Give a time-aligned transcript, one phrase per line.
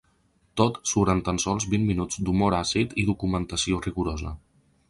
[0.61, 4.35] Tot surt en tan sols vint minuts d’humor àcid i documentació rigorosa.